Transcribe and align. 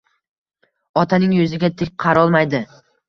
Otaning 1.01 1.35
yuziga 1.39 1.71
tik 1.83 1.93
qarolmaydi. 2.05 2.65